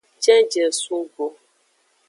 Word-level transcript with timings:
Cenjie 0.23 0.67
sun 0.79 1.03
go. 1.15 1.25